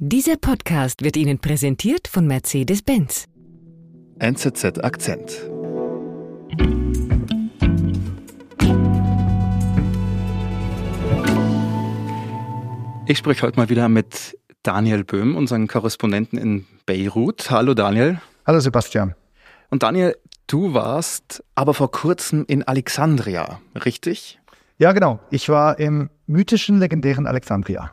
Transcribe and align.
Dieser 0.00 0.36
Podcast 0.36 1.02
wird 1.02 1.16
Ihnen 1.16 1.40
präsentiert 1.40 2.06
von 2.06 2.24
Mercedes-Benz. 2.28 3.24
NZZ 4.20 4.84
Akzent. 4.84 5.50
Ich 13.08 13.18
spreche 13.18 13.42
heute 13.42 13.56
mal 13.56 13.68
wieder 13.70 13.88
mit 13.88 14.38
Daniel 14.62 15.02
Böhm, 15.02 15.34
unseren 15.34 15.66
Korrespondenten 15.66 16.38
in 16.38 16.64
Beirut. 16.86 17.50
Hallo 17.50 17.74
Daniel. 17.74 18.20
Hallo 18.46 18.60
Sebastian. 18.60 19.16
Und 19.68 19.82
Daniel, 19.82 20.16
du 20.46 20.74
warst 20.74 21.42
aber 21.56 21.74
vor 21.74 21.90
kurzem 21.90 22.44
in 22.46 22.62
Alexandria, 22.62 23.60
richtig? 23.84 24.38
Ja, 24.78 24.92
genau. 24.92 25.18
Ich 25.32 25.48
war 25.48 25.80
im 25.80 26.08
mythischen, 26.28 26.78
legendären 26.78 27.26
Alexandria. 27.26 27.90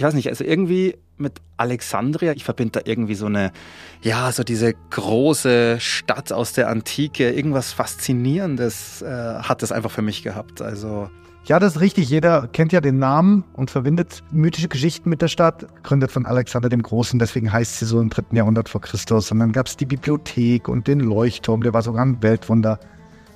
Ich 0.00 0.04
weiß 0.06 0.14
nicht, 0.14 0.30
also 0.30 0.44
irgendwie 0.44 0.96
mit 1.18 1.42
Alexandria, 1.58 2.32
ich 2.32 2.42
verbinde 2.42 2.80
da 2.80 2.90
irgendwie 2.90 3.14
so 3.14 3.26
eine, 3.26 3.52
ja, 4.00 4.32
so 4.32 4.42
diese 4.42 4.72
große 4.88 5.78
Stadt 5.78 6.32
aus 6.32 6.54
der 6.54 6.70
Antike, 6.70 7.30
irgendwas 7.30 7.74
Faszinierendes 7.74 9.02
äh, 9.02 9.06
hat 9.06 9.62
es 9.62 9.72
einfach 9.72 9.90
für 9.90 10.00
mich 10.00 10.22
gehabt. 10.22 10.62
Also 10.62 11.10
ja, 11.44 11.58
das 11.58 11.74
ist 11.74 11.80
richtig. 11.82 12.08
Jeder 12.08 12.48
kennt 12.50 12.72
ja 12.72 12.80
den 12.80 12.98
Namen 12.98 13.44
und 13.52 13.70
verbindet 13.70 14.22
mythische 14.30 14.68
Geschichten 14.68 15.10
mit 15.10 15.20
der 15.20 15.28
Stadt, 15.28 15.66
gegründet 15.76 16.10
von 16.10 16.24
Alexander 16.24 16.70
dem 16.70 16.80
Großen, 16.80 17.18
deswegen 17.18 17.52
heißt 17.52 17.80
sie 17.80 17.84
so 17.84 18.00
im 18.00 18.08
dritten 18.08 18.36
Jahrhundert 18.36 18.70
vor 18.70 18.80
Christus. 18.80 19.30
Und 19.30 19.40
dann 19.40 19.52
gab 19.52 19.66
es 19.66 19.76
die 19.76 19.84
Bibliothek 19.84 20.66
und 20.66 20.86
den 20.86 21.00
Leuchtturm, 21.00 21.62
der 21.62 21.74
war 21.74 21.82
sogar 21.82 22.06
ein 22.06 22.22
Weltwunder. 22.22 22.80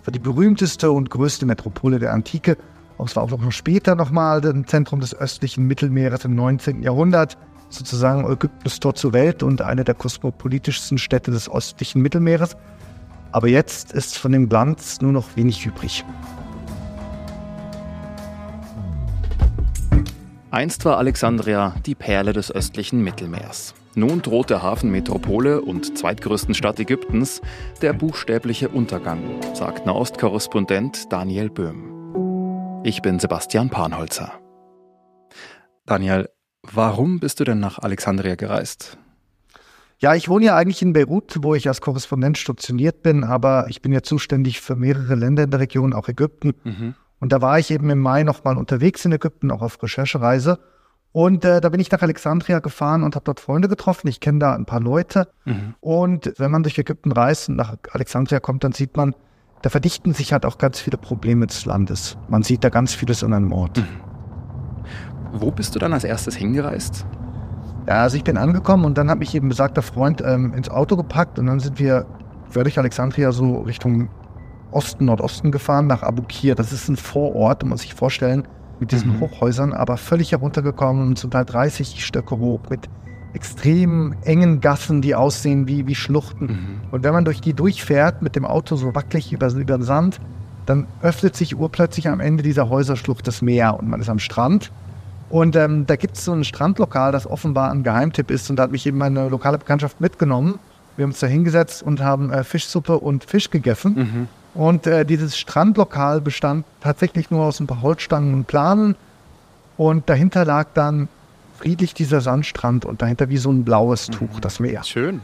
War 0.06 0.12
die 0.12 0.18
berühmteste 0.18 0.90
und 0.90 1.10
größte 1.10 1.44
Metropole 1.44 1.98
der 1.98 2.14
Antike. 2.14 2.56
Und 2.96 3.08
es 3.10 3.16
war 3.16 3.24
auch 3.24 3.30
noch 3.30 3.52
später 3.52 3.94
nochmal 3.94 4.44
ein 4.46 4.66
Zentrum 4.66 5.00
des 5.00 5.14
östlichen 5.14 5.66
Mittelmeeres 5.66 6.24
im 6.24 6.34
19. 6.34 6.82
Jahrhundert. 6.82 7.36
Sozusagen 7.68 8.30
Ägyptens 8.30 8.78
Tor 8.78 8.94
zur 8.94 9.12
Welt 9.12 9.42
und 9.42 9.62
eine 9.62 9.82
der 9.82 9.94
kosmopolitischsten 9.94 10.98
Städte 10.98 11.30
des 11.30 11.50
östlichen 11.50 12.02
Mittelmeeres. 12.02 12.56
Aber 13.32 13.48
jetzt 13.48 13.92
ist 13.92 14.16
von 14.16 14.30
dem 14.30 14.48
Glanz 14.48 15.00
nur 15.00 15.10
noch 15.10 15.36
wenig 15.36 15.66
übrig. 15.66 16.04
Einst 20.52 20.84
war 20.84 20.98
Alexandria 20.98 21.74
die 21.84 21.96
Perle 21.96 22.32
des 22.32 22.52
östlichen 22.52 23.02
Mittelmeers. 23.02 23.74
Nun 23.96 24.22
droht 24.22 24.50
der 24.50 24.62
Hafenmetropole 24.62 25.60
und 25.60 25.98
zweitgrößten 25.98 26.54
Stadt 26.54 26.78
Ägyptens 26.78 27.42
der 27.82 27.92
buchstäbliche 27.92 28.68
Untergang, 28.68 29.20
sagt 29.52 29.84
Nahostkorrespondent 29.84 31.12
Daniel 31.12 31.50
Böhm. 31.50 31.93
Ich 32.86 33.00
bin 33.00 33.18
Sebastian 33.18 33.70
Panholzer. 33.70 34.30
Daniel, 35.86 36.28
warum 36.62 37.18
bist 37.18 37.40
du 37.40 37.44
denn 37.44 37.58
nach 37.58 37.78
Alexandria 37.78 38.34
gereist? 38.34 38.98
Ja, 40.00 40.14
ich 40.14 40.28
wohne 40.28 40.44
ja 40.44 40.56
eigentlich 40.56 40.82
in 40.82 40.92
Beirut, 40.92 41.38
wo 41.40 41.54
ich 41.54 41.66
als 41.66 41.80
Korrespondent 41.80 42.36
stationiert 42.36 43.02
bin, 43.02 43.24
aber 43.24 43.68
ich 43.70 43.80
bin 43.80 43.90
ja 43.90 44.02
zuständig 44.02 44.60
für 44.60 44.76
mehrere 44.76 45.14
Länder 45.14 45.44
in 45.44 45.50
der 45.50 45.60
Region, 45.60 45.94
auch 45.94 46.10
Ägypten. 46.10 46.52
Mhm. 46.62 46.94
Und 47.20 47.32
da 47.32 47.40
war 47.40 47.58
ich 47.58 47.70
eben 47.70 47.88
im 47.88 48.00
Mai 48.00 48.22
nochmal 48.22 48.58
unterwegs 48.58 49.02
in 49.06 49.12
Ägypten, 49.12 49.50
auch 49.50 49.62
auf 49.62 49.82
Recherchereise. 49.82 50.58
Und 51.10 51.42
äh, 51.46 51.62
da 51.62 51.70
bin 51.70 51.80
ich 51.80 51.90
nach 51.90 52.02
Alexandria 52.02 52.58
gefahren 52.58 53.02
und 53.02 53.14
habe 53.14 53.24
dort 53.24 53.40
Freunde 53.40 53.68
getroffen. 53.68 54.08
Ich 54.08 54.20
kenne 54.20 54.40
da 54.40 54.54
ein 54.54 54.66
paar 54.66 54.80
Leute. 54.80 55.28
Mhm. 55.46 55.74
Und 55.80 56.34
wenn 56.36 56.50
man 56.50 56.62
durch 56.62 56.76
Ägypten 56.76 57.12
reist 57.12 57.48
und 57.48 57.56
nach 57.56 57.78
Alexandria 57.92 58.40
kommt, 58.40 58.62
dann 58.62 58.72
sieht 58.72 58.94
man, 58.94 59.14
da 59.64 59.70
verdichten 59.70 60.12
sich 60.12 60.34
halt 60.34 60.44
auch 60.44 60.58
ganz 60.58 60.78
viele 60.78 60.98
Probleme 60.98 61.46
des 61.46 61.64
Landes. 61.64 62.18
Man 62.28 62.42
sieht 62.42 62.62
da 62.64 62.68
ganz 62.68 62.92
vieles 62.92 63.24
an 63.24 63.32
einem 63.32 63.50
Ort. 63.50 63.78
Mhm. 63.78 63.86
Wo 65.32 65.50
bist 65.50 65.74
du 65.74 65.78
dann 65.78 65.94
als 65.94 66.04
erstes 66.04 66.36
hingereist? 66.36 67.06
Ja, 67.88 68.02
also 68.02 68.18
ich 68.18 68.24
bin 68.24 68.36
angekommen 68.36 68.84
und 68.84 68.98
dann 68.98 69.08
hat 69.08 69.18
mich 69.18 69.34
eben 69.34 69.48
besagter 69.48 69.80
Freund 69.80 70.22
ähm, 70.22 70.52
ins 70.52 70.68
Auto 70.68 70.96
gepackt 70.96 71.38
und 71.38 71.46
dann 71.46 71.60
sind 71.60 71.78
wir 71.78 72.04
durch 72.52 72.78
Alexandria 72.78 73.32
so 73.32 73.62
Richtung 73.62 74.10
Osten, 74.70 75.06
Nordosten 75.06 75.50
gefahren, 75.50 75.86
nach 75.86 76.02
Abukir. 76.02 76.54
Das 76.54 76.70
ist 76.70 76.88
ein 76.90 76.96
Vorort, 76.96 77.64
muss 77.64 77.80
sich 77.80 77.94
vorstellen, 77.94 78.46
mit 78.80 78.92
diesen 78.92 79.16
mhm. 79.16 79.20
Hochhäusern, 79.20 79.72
aber 79.72 79.96
völlig 79.96 80.32
heruntergekommen, 80.32 81.16
zum 81.16 81.30
Teil 81.30 81.46
30 81.46 82.04
Stöcke 82.04 82.36
hoch, 82.36 82.60
mit 82.68 82.90
extrem 83.34 84.14
engen 84.24 84.60
Gassen, 84.60 85.02
die 85.02 85.14
aussehen 85.14 85.66
wie, 85.68 85.86
wie 85.86 85.94
Schluchten. 85.94 86.46
Mhm. 86.46 86.80
Und 86.92 87.04
wenn 87.04 87.12
man 87.12 87.24
durch 87.24 87.40
die 87.40 87.52
durchfährt, 87.52 88.22
mit 88.22 88.36
dem 88.36 88.44
Auto 88.44 88.76
so 88.76 88.94
wackelig 88.94 89.32
über, 89.32 89.48
über 89.52 89.76
den 89.76 89.82
Sand, 89.82 90.20
dann 90.66 90.86
öffnet 91.02 91.36
sich 91.36 91.56
urplötzlich 91.56 92.08
am 92.08 92.20
Ende 92.20 92.42
dieser 92.42 92.68
Häuserschlucht 92.68 93.26
das 93.26 93.42
Meer 93.42 93.78
und 93.78 93.88
man 93.88 94.00
ist 94.00 94.08
am 94.08 94.18
Strand. 94.18 94.70
Und 95.28 95.56
ähm, 95.56 95.86
da 95.86 95.96
gibt 95.96 96.16
es 96.16 96.24
so 96.24 96.32
ein 96.32 96.44
Strandlokal, 96.44 97.12
das 97.12 97.26
offenbar 97.26 97.70
ein 97.70 97.82
Geheimtipp 97.82 98.30
ist. 98.30 98.48
Und 98.50 98.56
da 98.56 98.64
hat 98.64 98.72
mich 98.72 98.86
eben 98.86 98.98
meine 98.98 99.28
lokale 99.28 99.58
Bekanntschaft 99.58 100.00
mitgenommen. 100.00 100.58
Wir 100.96 101.02
haben 101.02 101.10
uns 101.10 101.20
da 101.20 101.26
hingesetzt 101.26 101.82
und 101.82 102.00
haben 102.00 102.30
äh, 102.30 102.44
Fischsuppe 102.44 102.98
und 102.98 103.24
Fisch 103.24 103.50
gegessen. 103.50 103.94
Mhm. 103.96 104.28
Und 104.54 104.86
äh, 104.86 105.04
dieses 105.04 105.36
Strandlokal 105.36 106.20
bestand 106.20 106.64
tatsächlich 106.80 107.30
nur 107.30 107.44
aus 107.44 107.58
ein 107.58 107.66
paar 107.66 107.82
Holzstangen 107.82 108.32
und 108.32 108.46
Planen. 108.46 108.94
Und 109.76 110.08
dahinter 110.08 110.44
lag 110.44 110.68
dann 110.74 111.08
friedlich 111.64 111.94
dieser 111.94 112.20
Sandstrand 112.20 112.84
und 112.84 113.00
dahinter 113.00 113.30
wie 113.30 113.38
so 113.38 113.50
ein 113.50 113.64
blaues 113.64 114.08
Tuch, 114.08 114.36
mhm. 114.36 114.40
das 114.42 114.60
Meer. 114.60 114.84
Schön. 114.84 115.22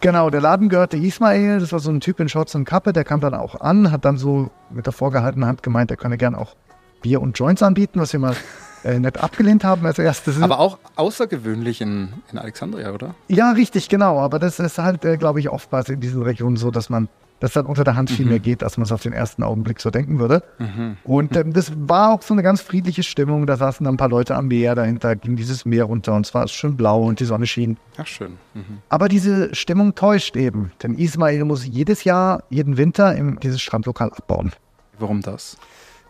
Genau, 0.00 0.30
der 0.30 0.40
Laden 0.40 0.68
gehörte 0.68 0.96
Ismail, 0.96 1.60
das 1.60 1.70
war 1.70 1.78
so 1.78 1.90
ein 1.90 2.00
Typ 2.00 2.18
in 2.18 2.28
Shorts 2.28 2.56
und 2.56 2.64
Kappe, 2.64 2.92
der 2.92 3.04
kam 3.04 3.20
dann 3.20 3.34
auch 3.34 3.60
an, 3.60 3.92
hat 3.92 4.04
dann 4.04 4.18
so 4.18 4.50
mit 4.70 4.86
der 4.86 4.92
vorgehaltenen 4.92 5.48
Hand 5.48 5.62
gemeint, 5.62 5.92
er 5.92 5.96
könne 5.96 6.18
gern 6.18 6.34
auch 6.34 6.56
Bier 7.02 7.22
und 7.22 7.38
Joints 7.38 7.62
anbieten, 7.62 8.00
was 8.00 8.12
wir 8.12 8.18
mal 8.18 8.34
äh, 8.82 8.98
nicht 8.98 9.22
abgelehnt 9.22 9.62
haben 9.62 9.86
als 9.86 10.00
erstes. 10.00 10.42
Aber 10.42 10.58
auch 10.58 10.78
außergewöhnlich 10.96 11.80
in, 11.80 12.08
in 12.32 12.38
Alexandria, 12.38 12.92
oder? 12.92 13.14
Ja, 13.28 13.52
richtig, 13.52 13.88
genau. 13.88 14.18
Aber 14.18 14.40
das 14.40 14.58
ist 14.58 14.78
halt, 14.78 15.04
äh, 15.04 15.16
glaube 15.16 15.38
ich, 15.38 15.50
oftmals 15.50 15.88
in 15.88 16.00
diesen 16.00 16.22
Regionen 16.22 16.56
so, 16.56 16.72
dass 16.72 16.90
man 16.90 17.08
dass 17.40 17.52
dann 17.52 17.66
unter 17.66 17.84
der 17.84 17.96
Hand 17.96 18.10
viel 18.10 18.24
mhm. 18.24 18.30
mehr 18.32 18.40
geht, 18.40 18.62
als 18.62 18.76
man 18.76 18.84
es 18.84 18.92
auf 18.92 19.02
den 19.02 19.12
ersten 19.12 19.42
Augenblick 19.42 19.80
so 19.80 19.90
denken 19.90 20.18
würde. 20.18 20.42
Mhm. 20.58 20.96
Und 21.04 21.36
ähm, 21.36 21.52
das 21.52 21.72
war 21.76 22.14
auch 22.14 22.22
so 22.22 22.34
eine 22.34 22.42
ganz 22.42 22.60
friedliche 22.60 23.02
Stimmung. 23.02 23.46
Da 23.46 23.56
saßen 23.56 23.84
dann 23.84 23.94
ein 23.94 23.98
paar 23.98 24.08
Leute 24.08 24.34
am 24.34 24.48
Meer, 24.48 24.74
dahinter 24.74 25.16
ging 25.16 25.36
dieses 25.36 25.64
Meer 25.64 25.84
runter 25.84 26.14
und 26.14 26.26
zwar 26.26 26.44
ist 26.44 26.52
schön 26.52 26.76
blau 26.76 27.02
und 27.02 27.20
die 27.20 27.24
Sonne 27.24 27.46
schien. 27.46 27.76
Ach 27.98 28.06
schön. 28.06 28.38
Mhm. 28.54 28.78
Aber 28.88 29.08
diese 29.08 29.54
Stimmung 29.54 29.94
täuscht 29.94 30.36
eben, 30.36 30.72
denn 30.82 30.94
Ismail 30.94 31.44
muss 31.44 31.66
jedes 31.66 32.04
Jahr, 32.04 32.42
jeden 32.48 32.76
Winter 32.76 33.14
in 33.14 33.38
dieses 33.40 33.60
Strandlokal 33.60 34.10
abbauen. 34.12 34.52
Warum 34.98 35.20
das? 35.20 35.58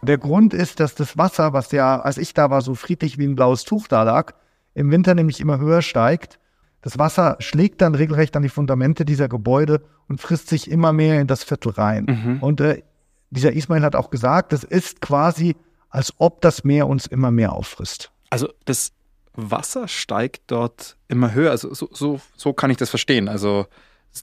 Der 0.03 0.19
Grund 0.19 0.55
ist, 0.55 0.79
dass 0.79 0.95
das 0.95 1.19
Wasser, 1.19 1.53
was 1.53 1.73
ja, 1.73 2.01
als 2.01 2.19
ich 2.19 2.35
da 2.35 2.51
war, 2.51 2.61
so 2.61 2.75
friedlich 2.75 3.19
wie 3.19 3.27
ein 3.27 3.35
blaues 3.35 3.65
Tuch 3.65 3.89
da 3.89 4.05
lag, 4.05 4.35
im 4.75 4.91
Winter 4.91 5.15
nämlich 5.15 5.41
immer 5.41 5.59
höher 5.59 5.83
steigt 5.83 6.39
das 6.87 7.01
Wasser 7.01 7.37
schlägt 7.41 7.81
dann 7.81 7.97
regelrecht 7.97 8.37
an 8.37 8.45
die 8.45 8.49
Fundamente 8.49 9.05
dieser 9.05 9.29
Gebäude 9.29 9.83
und 10.09 10.21
frisst 10.21 10.47
sich 10.47 10.71
immer 10.71 10.93
mehr 10.93 11.21
in 11.21 11.27
das 11.27 11.43
Viertel 11.43 11.73
rein. 11.73 12.05
Mhm. 12.05 12.39
Und 12.41 12.61
äh, 12.61 12.85
dieser 13.31 13.55
Ismail 13.55 13.83
hat 13.83 13.97
auch 13.97 14.09
gesagt, 14.09 14.53
es 14.53 14.63
ist 14.63 15.01
quasi, 15.01 15.57
als 15.91 16.15
ob 16.19 16.41
das 16.43 16.63
Meer 16.63 16.87
uns 16.87 17.09
immer 17.09 17.33
mehr 17.33 17.55
auffrisst. 17.55 18.13
Also 18.31 18.51
das 18.67 18.93
Wasser 19.35 19.89
steigt 19.89 20.43
dort 20.47 20.97
immer 21.09 21.35
höher. 21.35 21.51
Also 21.51 21.75
so, 21.75 21.89
so, 21.91 22.21
so 22.37 22.53
kann 22.53 22.71
ich 22.71 22.77
das 22.77 22.91
verstehen. 22.91 23.29
Also 23.29 23.67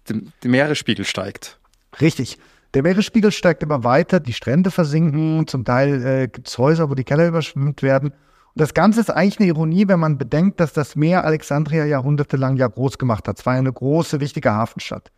der 0.08 0.50
Meeresspiegel 0.50 1.04
steigt. 1.04 1.60
Richtig. 2.00 2.38
Der 2.76 2.82
Meeresspiegel 2.82 3.34
steigt 3.34 3.62
immer 3.62 3.84
weiter, 3.84 4.22
die 4.22 4.32
Strände 4.32 4.72
versinken, 4.72 5.48
zum 5.48 5.66
Teil 5.66 6.06
äh, 6.06 6.28
gibt 6.30 6.48
es 6.48 6.58
Häuser, 6.58 6.90
wo 6.90 6.96
die 6.96 7.04
Keller 7.04 7.28
überschwemmt 7.28 7.84
werden. 7.84 8.14
Das 8.56 8.74
Ganze 8.74 9.00
ist 9.00 9.10
eigentlich 9.10 9.40
eine 9.40 9.48
Ironie, 9.48 9.88
wenn 9.88 10.00
man 10.00 10.18
bedenkt, 10.18 10.60
dass 10.60 10.74
das 10.74 10.96
Meer 10.96 11.26
Alexandria 11.26 11.86
jahrhundertelang 11.86 12.56
ja 12.56 12.68
groß 12.68 12.98
gemacht 12.98 13.28
hat. 13.28 13.40
Es 13.40 13.46
war 13.46 13.54
eine 13.54 13.74
große, 13.74 14.20
wichtige 14.20 14.52
Hafenstadt. 14.52 15.12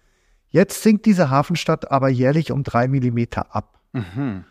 Jetzt 0.50 0.84
sinkt 0.84 1.06
diese 1.06 1.29
Hafenstadt 1.29 1.91
aber 1.91 2.07
jährlich 2.07 2.51
um 2.51 2.63
drei 2.63 2.88
Millimeter 2.88 3.53
ab. 3.53 3.79
Mhm. 3.91 4.45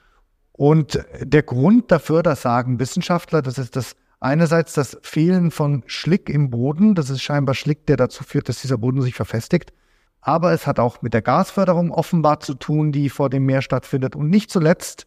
Und 0.52 1.04
der 1.20 1.42
Grund 1.42 1.90
dafür, 1.90 2.22
das 2.22 2.42
sagen 2.42 2.78
Wissenschaftler, 2.78 3.40
das 3.40 3.58
ist 3.58 3.74
das 3.74 3.96
einerseits 4.20 4.74
das 4.74 4.98
Fehlen 5.02 5.50
von 5.50 5.82
Schlick 5.86 6.28
im 6.28 6.50
Boden. 6.50 6.94
Das 6.94 7.10
ist 7.10 7.22
scheinbar 7.22 7.54
Schlick, 7.54 7.86
der 7.86 7.96
dazu 7.96 8.22
führt, 8.22 8.48
dass 8.48 8.60
dieser 8.60 8.78
Boden 8.78 9.02
sich 9.02 9.14
verfestigt. 9.14 9.72
Aber 10.20 10.52
es 10.52 10.66
hat 10.66 10.78
auch 10.78 11.02
mit 11.02 11.12
der 11.12 11.22
Gasförderung 11.22 11.90
offenbar 11.90 12.40
zu 12.40 12.54
tun, 12.54 12.92
die 12.92 13.10
vor 13.10 13.30
dem 13.30 13.44
Meer 13.44 13.62
stattfindet. 13.62 14.14
Und 14.14 14.30
nicht 14.30 14.50
zuletzt 14.50 15.06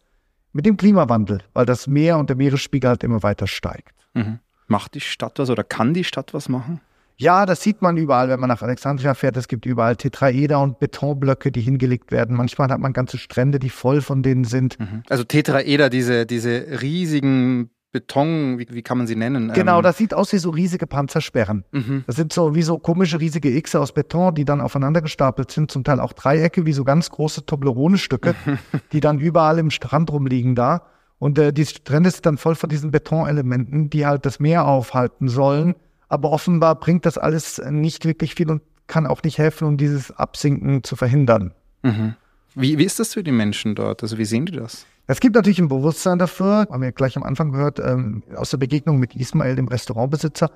mit 0.52 0.66
dem 0.66 0.76
Klimawandel, 0.76 1.42
weil 1.54 1.66
das 1.66 1.86
Meer 1.86 2.18
und 2.18 2.28
der 2.30 2.36
Meeresspiegel 2.36 2.90
halt 2.90 3.04
immer 3.04 3.22
weiter 3.22 3.46
steigt. 3.46 3.94
Mhm. 4.14 4.40
Macht 4.66 4.94
die 4.94 5.00
Stadt 5.00 5.38
was 5.38 5.50
oder 5.50 5.64
kann 5.64 5.94
die 5.94 6.04
Stadt 6.04 6.34
was 6.34 6.48
machen? 6.48 6.80
Ja, 7.20 7.46
das 7.46 7.62
sieht 7.62 7.82
man 7.82 7.96
überall, 7.96 8.28
wenn 8.28 8.38
man 8.38 8.48
nach 8.48 8.62
Alexandria 8.62 9.14
fährt. 9.14 9.36
Es 9.36 9.48
gibt 9.48 9.66
überall 9.66 9.96
Tetraeder 9.96 10.60
und 10.60 10.78
Betonblöcke, 10.78 11.50
die 11.50 11.60
hingelegt 11.60 12.12
werden. 12.12 12.36
Manchmal 12.36 12.68
hat 12.68 12.78
man 12.78 12.92
ganze 12.92 13.18
Strände, 13.18 13.58
die 13.58 13.70
voll 13.70 14.02
von 14.02 14.22
denen 14.22 14.44
sind. 14.44 14.78
Mhm. 14.78 15.02
Also 15.08 15.24
Tetraeder, 15.24 15.90
diese, 15.90 16.26
diese 16.26 16.80
riesigen 16.80 17.70
Beton, 17.90 18.58
wie, 18.58 18.66
wie 18.70 18.82
kann 18.82 18.98
man 18.98 19.06
sie 19.06 19.16
nennen? 19.16 19.52
Genau, 19.54 19.78
ähm, 19.78 19.82
das 19.82 19.96
sieht 19.96 20.12
aus 20.12 20.32
wie 20.32 20.38
so 20.38 20.50
riesige 20.50 20.86
Panzersperren. 20.86 21.64
Mhm. 21.72 22.04
Das 22.06 22.16
sind 22.16 22.32
so 22.32 22.54
wie 22.54 22.62
so 22.62 22.78
komische 22.78 23.18
riesige 23.18 23.56
X 23.56 23.74
aus 23.74 23.92
Beton, 23.92 24.34
die 24.34 24.44
dann 24.44 24.60
aufeinander 24.60 25.00
gestapelt 25.00 25.50
sind, 25.50 25.70
zum 25.70 25.84
Teil 25.84 26.00
auch 26.00 26.12
Dreiecke, 26.12 26.66
wie 26.66 26.72
so 26.72 26.84
ganz 26.84 27.08
große 27.08 27.46
Toblerone-Stücke, 27.46 28.34
die 28.92 29.00
dann 29.00 29.18
überall 29.18 29.58
im 29.58 29.70
Strand 29.70 30.12
rumliegen 30.12 30.54
da. 30.54 30.82
Und 31.18 31.38
äh, 31.38 31.52
die 31.52 31.64
Strände 31.64 32.10
sind 32.10 32.26
dann 32.26 32.36
voll 32.36 32.54
von 32.54 32.68
diesen 32.68 32.90
Betonelementen, 32.90 33.88
die 33.88 34.06
halt 34.06 34.26
das 34.26 34.38
Meer 34.38 34.66
aufhalten 34.66 35.28
sollen. 35.28 35.74
Aber 36.08 36.30
offenbar 36.30 36.74
bringt 36.78 37.06
das 37.06 37.16
alles 37.16 37.60
nicht 37.70 38.04
wirklich 38.04 38.34
viel 38.34 38.50
und 38.50 38.62
kann 38.86 39.06
auch 39.06 39.22
nicht 39.22 39.38
helfen, 39.38 39.66
um 39.66 39.76
dieses 39.76 40.10
Absinken 40.10 40.84
zu 40.84 40.94
verhindern. 40.96 41.52
Mhm. 41.82 42.14
Wie, 42.54 42.78
wie 42.78 42.84
ist 42.84 42.98
das 42.98 43.14
für 43.14 43.22
die 43.22 43.32
Menschen 43.32 43.74
dort? 43.74 44.02
Also 44.02 44.18
wie 44.18 44.24
sehen 44.24 44.46
die 44.46 44.52
das? 44.52 44.86
Es 45.10 45.20
gibt 45.20 45.34
natürlich 45.34 45.58
ein 45.58 45.68
Bewusstsein 45.68 46.18
dafür, 46.18 46.66
haben 46.70 46.82
wir 46.82 46.92
gleich 46.92 47.16
am 47.16 47.22
Anfang 47.22 47.50
gehört, 47.50 47.80
ähm, 47.80 48.22
aus 48.36 48.50
der 48.50 48.58
Begegnung 48.58 48.98
mit 48.98 49.16
Ismail, 49.16 49.56
dem 49.56 49.66
Restaurantbesitzer. 49.66 50.50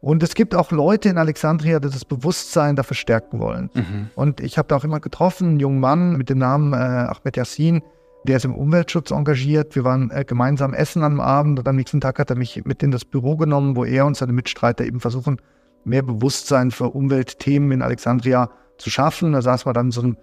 Und 0.00 0.22
es 0.22 0.36
gibt 0.36 0.54
auch 0.54 0.70
Leute 0.70 1.08
in 1.08 1.18
Alexandria, 1.18 1.80
die 1.80 1.90
das 1.90 2.04
Bewusstsein 2.04 2.76
dafür 2.76 2.94
stärken 2.94 3.40
wollen. 3.40 3.68
Mhm. 3.74 4.10
Und 4.14 4.40
ich 4.40 4.58
habe 4.58 4.68
da 4.68 4.76
auch 4.76 4.84
immer 4.84 5.00
getroffen, 5.00 5.48
einen 5.48 5.60
jungen 5.60 5.80
Mann 5.80 6.16
mit 6.16 6.30
dem 6.30 6.38
Namen 6.38 6.72
äh, 6.72 6.76
Ahmed 6.76 7.36
Yassin, 7.36 7.82
der 8.22 8.36
ist 8.36 8.44
im 8.44 8.54
Umweltschutz 8.54 9.10
engagiert. 9.10 9.74
Wir 9.74 9.82
waren 9.82 10.12
äh, 10.12 10.24
gemeinsam 10.24 10.72
essen 10.72 11.02
am 11.02 11.18
Abend 11.18 11.58
und 11.58 11.66
am 11.66 11.74
nächsten 11.74 12.00
Tag 12.00 12.20
hat 12.20 12.30
er 12.30 12.36
mich 12.36 12.64
mit 12.64 12.84
in 12.84 12.92
das 12.92 13.04
Büro 13.04 13.36
genommen, 13.36 13.74
wo 13.74 13.84
er 13.84 14.06
und 14.06 14.16
seine 14.16 14.32
Mitstreiter 14.32 14.84
eben 14.84 15.00
versuchen, 15.00 15.40
mehr 15.84 16.02
Bewusstsein 16.02 16.70
für 16.70 16.90
Umweltthemen 16.90 17.72
in 17.72 17.82
Alexandria 17.82 18.50
zu 18.78 18.88
schaffen. 18.88 19.32
Da 19.32 19.42
saß 19.42 19.64
man 19.64 19.74
dann 19.74 19.86
in 19.86 19.92
so 19.92 20.02
einem 20.02 20.16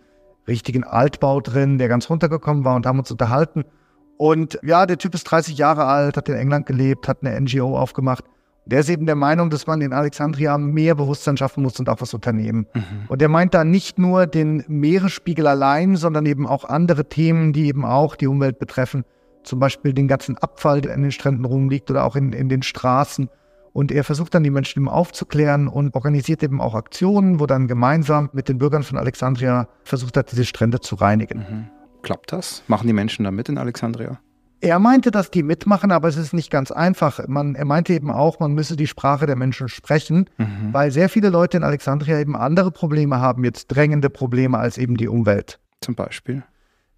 richtigen 0.48 0.84
Altbau 0.84 1.40
drin, 1.42 1.78
der 1.78 1.88
ganz 1.88 2.10
runtergekommen 2.10 2.66
war 2.66 2.76
und 2.76 2.86
haben 2.86 3.00
uns 3.00 3.12
unterhalten. 3.12 3.64
Und 4.18 4.60
ja, 4.64 4.86
der 4.86 4.98
Typ 4.98 5.14
ist 5.16 5.24
30 5.26 5.58
Jahre 5.58 5.86
alt, 5.86 6.18
hat 6.18 6.30
in 6.30 6.36
England 6.36 6.66
gelebt, 6.66 7.08
hat 7.08 7.20
eine 7.24 7.40
NGO 7.40 7.78
aufgemacht. 7.78 8.24
Der 8.66 8.80
ist 8.80 8.90
eben 8.90 9.06
der 9.06 9.16
Meinung, 9.16 9.50
dass 9.50 9.68
man 9.68 9.82
in 9.82 9.92
Alexandria 9.92 10.58
mehr 10.58 10.96
Bewusstsein 10.96 11.36
schaffen 11.36 11.64
muss 11.64 11.80
und 11.80 11.90
auch 11.90 12.00
was 12.00 12.14
unternehmen. 12.14 12.66
Mhm. 12.74 12.84
Und 13.10 13.20
der 13.20 13.28
meint 13.28 13.54
da 13.54 13.66
nicht 13.66 14.00
nur 14.00 14.26
den 14.26 14.64
Meeresspiegel 14.68 15.48
allein, 15.48 15.98
sondern 15.98 16.26
eben 16.26 16.48
auch 16.48 16.64
andere 16.64 17.10
Themen, 17.10 17.52
die 17.52 17.68
eben 17.68 17.84
auch 17.84 18.16
die 18.16 18.28
Umwelt 18.28 18.60
betreffen. 18.60 19.04
Zum 19.44 19.60
Beispiel 19.60 19.94
den 19.94 20.08
ganzen 20.08 20.38
Abfall, 20.38 20.80
der 20.80 20.94
an 20.94 21.02
den 21.02 21.12
Stränden 21.12 21.44
rumliegt 21.44 21.92
oder 21.92 22.06
auch 22.06 22.16
in, 22.16 22.32
in 22.32 22.48
den 22.48 22.64
Straßen. 22.64 23.30
Und 23.74 23.92
er 23.92 24.04
versucht 24.04 24.36
dann 24.36 24.44
die 24.44 24.52
Menschen 24.52 24.80
eben 24.80 24.90
aufzuklären 24.90 25.68
und 25.68 25.96
organisiert 25.96 26.44
eben 26.44 26.62
auch 26.62 26.76
Aktionen, 26.76 27.40
wo 27.40 27.48
dann 27.48 27.68
gemeinsam 27.68 28.30
mit 28.32 28.48
den 28.48 28.60
Bürgern 28.60 28.84
von 28.84 29.00
Alexandria 29.00 29.68
versucht 29.84 30.16
hat, 30.16 30.32
diese 30.32 30.46
Strände 30.46 30.80
zu 30.80 30.96
reinigen. 30.96 31.40
Mhm. 31.40 31.70
Klappt 32.04 32.32
das? 32.32 32.64
Machen 32.68 32.88
die 32.88 32.94
Menschen 32.94 33.26
da 33.26 33.32
mit 33.32 33.50
in 33.50 33.58
Alexandria? 33.58 34.20
Er 34.62 34.80
meinte, 34.80 35.12
dass 35.12 35.30
die 35.32 35.44
mitmachen, 35.44 35.92
aber 35.92 36.08
es 36.08 36.16
ist 36.16 36.34
nicht 36.34 36.50
ganz 36.50 36.72
einfach. 36.72 37.28
Man, 37.28 37.56
er 37.56 37.66
meinte 37.66 37.94
eben 37.94 38.12
auch, 38.12 38.40
man 38.40 38.54
müsse 38.54 38.78
die 38.78 38.88
Sprache 38.88 39.26
der 39.26 39.36
Menschen 39.36 39.68
sprechen, 39.68 40.30
mhm. 40.38 40.70
weil 40.72 40.92
sehr 40.92 41.10
viele 41.10 41.30
Leute 41.30 41.58
in 41.58 41.64
Alexandria 41.64 42.20
eben 42.20 42.38
andere 42.38 42.72
Probleme 42.72 43.20
haben, 43.20 43.44
jetzt 43.44 43.68
drängende 43.68 44.10
Probleme 44.10 44.58
als 44.58 44.78
eben 44.78 44.96
die 44.96 45.10
Umwelt. 45.10 45.60
Zum 45.82 45.96
Beispiel? 45.96 46.44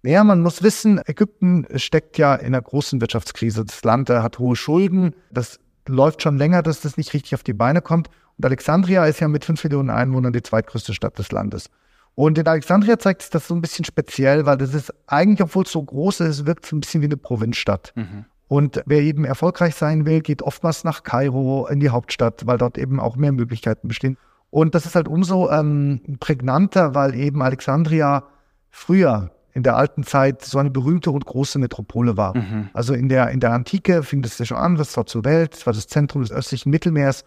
Ja, 0.04 0.22
man 0.22 0.42
muss 0.42 0.62
wissen, 0.62 1.00
Ägypten 1.04 1.66
steckt 1.74 2.18
ja 2.18 2.36
in 2.36 2.48
einer 2.48 2.62
großen 2.62 3.00
Wirtschaftskrise. 3.00 3.64
Das 3.64 3.82
Land 3.82 4.10
hat 4.10 4.38
hohe 4.38 4.54
Schulden. 4.54 5.16
Das 5.32 5.58
läuft 5.88 6.22
schon 6.22 6.36
länger, 6.36 6.62
dass 6.62 6.80
das 6.80 6.96
nicht 6.96 7.12
richtig 7.14 7.34
auf 7.34 7.42
die 7.42 7.52
Beine 7.52 7.82
kommt. 7.82 8.08
Und 8.36 8.44
Alexandria 8.44 9.06
ist 9.06 9.20
ja 9.20 9.28
mit 9.28 9.44
fünf 9.44 9.62
Millionen 9.64 9.90
Einwohnern 9.90 10.32
die 10.32 10.42
zweitgrößte 10.42 10.94
Stadt 10.94 11.18
des 11.18 11.32
Landes. 11.32 11.70
Und 12.14 12.38
in 12.38 12.46
Alexandria 12.46 12.98
zeigt 12.98 13.22
sich 13.22 13.30
das 13.30 13.46
so 13.46 13.54
ein 13.54 13.60
bisschen 13.60 13.84
speziell, 13.84 14.46
weil 14.46 14.56
das 14.56 14.72
ist 14.72 14.92
eigentlich, 15.06 15.42
obwohl 15.42 15.64
es 15.64 15.72
so 15.72 15.82
groß 15.82 16.20
ist, 16.20 16.46
wirkt 16.46 16.64
es 16.64 16.72
ein 16.72 16.80
bisschen 16.80 17.02
wie 17.02 17.06
eine 17.06 17.16
Provinzstadt. 17.16 17.92
Mhm. 17.94 18.24
Und 18.48 18.82
wer 18.86 19.00
eben 19.00 19.24
erfolgreich 19.24 19.74
sein 19.74 20.06
will, 20.06 20.20
geht 20.20 20.42
oftmals 20.42 20.84
nach 20.84 21.02
Kairo 21.02 21.66
in 21.66 21.80
die 21.80 21.90
Hauptstadt, 21.90 22.46
weil 22.46 22.58
dort 22.58 22.78
eben 22.78 23.00
auch 23.00 23.16
mehr 23.16 23.32
Möglichkeiten 23.32 23.88
bestehen. 23.88 24.16
Und 24.50 24.74
das 24.74 24.86
ist 24.86 24.94
halt 24.94 25.08
umso 25.08 25.50
ähm, 25.50 26.00
prägnanter, 26.20 26.94
weil 26.94 27.14
eben 27.14 27.42
Alexandria 27.42 28.24
früher 28.70 29.30
in 29.56 29.62
der 29.62 29.74
alten 29.74 30.04
Zeit 30.04 30.44
so 30.44 30.58
eine 30.58 30.70
berühmte 30.70 31.10
und 31.10 31.24
große 31.24 31.58
Metropole 31.58 32.18
war. 32.18 32.36
Mhm. 32.36 32.68
Also 32.74 32.92
in 32.92 33.08
der, 33.08 33.30
in 33.30 33.40
der 33.40 33.52
Antike 33.52 34.02
fing 34.02 34.20
das 34.20 34.38
ja 34.38 34.44
schon 34.44 34.58
an, 34.58 34.74
das 34.74 34.94
war 34.98 35.06
zur 35.06 35.24
Welt, 35.24 35.54
das 35.54 35.64
war 35.64 35.72
das 35.72 35.86
Zentrum 35.86 36.20
des 36.20 36.30
östlichen 36.30 36.68
Mittelmeers. 36.68 37.24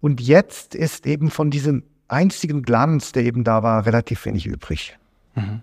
Und 0.00 0.22
jetzt 0.22 0.74
ist 0.74 1.06
eben 1.06 1.30
von 1.30 1.50
diesem 1.50 1.82
einzigen 2.08 2.62
Glanz, 2.62 3.12
der 3.12 3.24
eben 3.24 3.44
da 3.44 3.62
war, 3.62 3.84
relativ 3.84 4.24
wenig 4.24 4.46
übrig. 4.46 4.96
Mhm. 5.34 5.60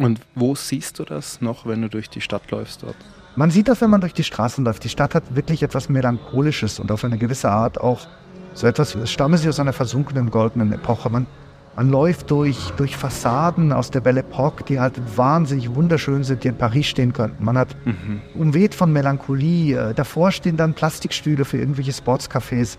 Und 0.00 0.20
wo 0.34 0.56
siehst 0.56 0.98
du 0.98 1.04
das 1.04 1.40
noch, 1.40 1.64
wenn 1.64 1.80
du 1.80 1.88
durch 1.88 2.10
die 2.10 2.20
Stadt 2.20 2.50
läufst 2.50 2.82
dort? 2.82 2.96
Man 3.36 3.52
sieht 3.52 3.68
das, 3.68 3.80
wenn 3.80 3.90
man 3.90 4.00
durch 4.00 4.14
die 4.14 4.24
Straßen 4.24 4.64
läuft. 4.64 4.82
Die 4.82 4.88
Stadt 4.88 5.14
hat 5.14 5.36
wirklich 5.36 5.62
etwas 5.62 5.88
Melancholisches 5.88 6.80
und 6.80 6.90
auf 6.90 7.04
eine 7.04 7.18
gewisse 7.18 7.50
Art 7.52 7.80
auch 7.80 8.08
so 8.54 8.66
etwas, 8.66 8.96
es 8.96 9.12
stamme 9.12 9.38
sie 9.38 9.48
aus 9.48 9.60
einer 9.60 9.72
versunkenen 9.72 10.30
goldenen 10.30 10.72
Epoche. 10.72 11.08
Man, 11.08 11.28
man 11.74 11.90
läuft 11.90 12.30
durch, 12.30 12.70
durch 12.76 12.96
Fassaden 12.96 13.72
aus 13.72 13.90
der 13.90 14.00
Belle 14.00 14.20
Epoque, 14.20 14.64
die 14.64 14.78
halt 14.78 15.00
wahnsinnig 15.16 15.74
wunderschön 15.74 16.22
sind, 16.22 16.44
die 16.44 16.48
in 16.48 16.56
Paris 16.56 16.86
stehen 16.86 17.12
könnten. 17.12 17.42
Man 17.42 17.56
hat 17.56 17.74
mhm. 17.84 18.20
umweht 18.34 18.74
von 18.74 18.92
Melancholie. 18.92 19.76
Äh, 19.76 19.94
davor 19.94 20.32
stehen 20.32 20.56
dann 20.56 20.74
Plastikstühle 20.74 21.44
für 21.44 21.56
irgendwelche 21.56 21.92
Sportscafés. 21.92 22.76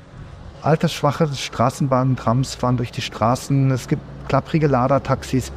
Altersschwache 0.61 1.27
Straßenbahnen, 1.27 2.15
Trams 2.15 2.55
fahren 2.55 2.77
durch 2.77 2.91
die 2.91 3.01
Straßen. 3.01 3.71
Es 3.71 3.87
gibt 3.87 4.01
klapprige 4.27 4.67
Ladertaxis. 4.67 5.51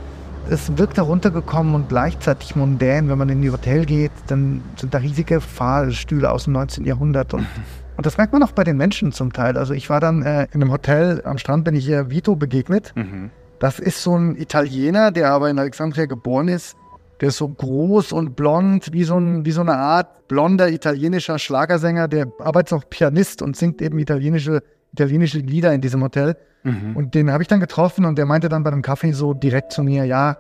Es 0.49 0.77
wirkt 0.79 0.97
heruntergekommen 0.97 1.75
und 1.75 1.89
gleichzeitig 1.89 2.57
mondän. 2.57 3.09
Wenn 3.09 3.19
man 3.19 3.29
in 3.29 3.43
die 3.43 3.51
Hotel 3.51 3.85
geht, 3.85 4.13
dann 4.29 4.63
sind 4.77 4.95
da 4.95 4.99
riesige 4.99 5.41
Fahrstühle 5.41 6.31
aus 6.31 6.45
dem 6.45 6.55
19. 6.55 6.85
Jahrhundert 6.85 7.35
und 7.35 7.47
Und 7.97 8.05
das 8.05 8.19
merkt 8.19 8.33
man 8.33 8.43
auch 8.43 8.53
bei 8.53 8.65
den 8.65 8.77
Menschen 8.77 9.13
zum 9.13 9.33
Teil. 9.33 9.57
Also 9.57 9.73
ich 9.73 9.89
war 9.89 10.01
dann 10.01 10.23
äh, 10.23 10.45
in 10.53 10.63
einem 10.63 10.71
Hotel 10.71 11.23
am 11.25 11.39
Strand, 11.39 11.65
bin 11.65 11.75
ich 11.75 11.87
hier 11.87 12.11
Vito 12.11 12.37
begegnet. 12.37 12.93
Mhm. 12.95 13.31
Das 13.59 13.79
ist 13.79 14.03
so 14.03 14.17
ein 14.17 14.37
Italiener, 14.37 15.11
der 15.11 15.31
aber 15.31 15.49
in 15.49 15.59
Alexandria 15.59 16.05
geboren 16.07 16.49
ist. 16.49 16.77
Der 17.21 17.29
ist 17.29 17.39
so 17.39 17.49
groß 17.49 18.13
und 18.13 18.37
blond, 18.37 18.93
wie 18.93 19.05
so, 19.05 19.17
ein, 19.17 19.47
wie 19.47 19.51
so 19.51 19.63
eine 19.63 19.77
Art 19.77 20.29
blonder 20.29 20.69
italienischer 20.69 21.39
Schlagersänger. 21.39 22.09
Der 22.09 22.31
arbeitet 22.39 22.75
auch 22.75 22.85
Pianist 22.91 23.41
und 23.41 23.57
singt 23.57 23.81
eben 23.81 23.99
italienische, 23.99 24.63
italienische 24.93 25.39
Lieder 25.39 25.73
in 25.73 25.81
diesem 25.81 26.03
Hotel. 26.03 26.37
Mhm. 26.65 26.95
Und 26.95 27.15
den 27.15 27.31
habe 27.31 27.43
ich 27.43 27.49
dann 27.49 27.61
getroffen 27.61 28.05
und 28.05 28.19
der 28.19 28.27
meinte 28.27 28.51
dann 28.51 28.63
bei 28.63 28.71
einem 28.71 28.83
Kaffee 28.83 29.13
so 29.13 29.33
direkt 29.33 29.73
zu 29.73 29.83
mir, 29.83 30.05
ja, 30.05 30.37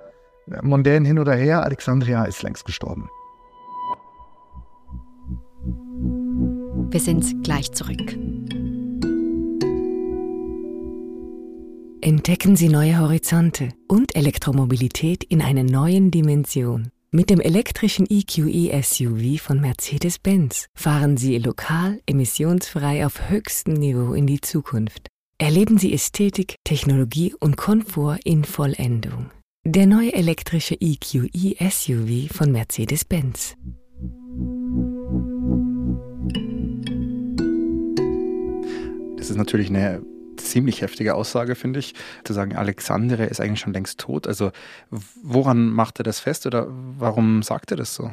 mondän 0.62 1.04
hin 1.04 1.18
oder 1.18 1.34
her, 1.34 1.62
Alexandria 1.62 2.24
ist 2.24 2.42
längst 2.42 2.66
gestorben. 2.66 3.08
Wir 6.96 7.02
sind 7.02 7.44
gleich 7.44 7.70
zurück. 7.72 8.16
Entdecken 12.00 12.56
Sie 12.56 12.70
neue 12.70 12.98
Horizonte 12.98 13.68
und 13.86 14.16
Elektromobilität 14.16 15.22
in 15.22 15.42
einer 15.42 15.62
neuen 15.62 16.10
Dimension. 16.10 16.88
Mit 17.10 17.28
dem 17.28 17.38
elektrischen 17.38 18.06
EQE 18.08 18.82
SUV 18.82 19.42
von 19.42 19.60
Mercedes-Benz 19.60 20.68
fahren 20.74 21.18
Sie 21.18 21.36
lokal 21.36 22.00
emissionsfrei 22.06 23.04
auf 23.04 23.28
höchstem 23.28 23.74
Niveau 23.74 24.14
in 24.14 24.26
die 24.26 24.40
Zukunft. 24.40 25.08
Erleben 25.36 25.76
Sie 25.76 25.92
Ästhetik, 25.92 26.54
Technologie 26.64 27.34
und 27.38 27.58
Komfort 27.58 28.20
in 28.24 28.42
Vollendung. 28.44 29.30
Der 29.66 29.86
neue 29.86 30.14
elektrische 30.14 30.78
EQE 30.80 31.56
SUV 31.60 32.34
von 32.34 32.52
Mercedes-Benz. 32.52 33.54
Ist 39.36 39.38
natürlich 39.38 39.68
eine 39.68 40.02
ziemlich 40.36 40.82
heftige 40.82 41.14
Aussage, 41.14 41.54
finde 41.54 41.80
ich, 41.80 41.94
zu 42.24 42.32
sagen, 42.32 42.56
Alexandre 42.56 43.24
ist 43.24 43.40
eigentlich 43.40 43.60
schon 43.60 43.72
längst 43.72 44.00
tot. 44.00 44.26
Also 44.26 44.50
woran 45.22 45.68
macht 45.68 46.00
er 46.00 46.04
das 46.04 46.20
fest 46.20 46.46
oder 46.46 46.66
warum 46.68 47.42
sagt 47.42 47.70
er 47.70 47.76
das 47.76 47.94
so? 47.94 48.10